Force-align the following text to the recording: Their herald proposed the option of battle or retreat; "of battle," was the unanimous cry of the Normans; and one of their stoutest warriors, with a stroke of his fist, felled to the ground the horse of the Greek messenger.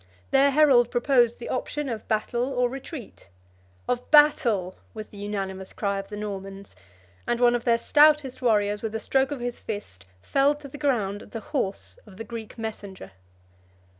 Their 0.31 0.49
herald 0.49 0.89
proposed 0.89 1.37
the 1.37 1.49
option 1.49 1.87
of 1.87 2.07
battle 2.07 2.51
or 2.53 2.67
retreat; 2.67 3.29
"of 3.87 4.09
battle," 4.09 4.75
was 4.95 5.09
the 5.09 5.17
unanimous 5.19 5.73
cry 5.73 5.99
of 5.99 6.07
the 6.07 6.17
Normans; 6.17 6.75
and 7.27 7.39
one 7.39 7.53
of 7.53 7.65
their 7.65 7.77
stoutest 7.77 8.41
warriors, 8.41 8.81
with 8.81 8.95
a 8.95 8.99
stroke 8.99 9.29
of 9.29 9.41
his 9.41 9.59
fist, 9.59 10.07
felled 10.23 10.59
to 10.61 10.67
the 10.67 10.79
ground 10.79 11.29
the 11.33 11.39
horse 11.53 11.99
of 12.07 12.17
the 12.17 12.23
Greek 12.23 12.57
messenger. 12.57 13.11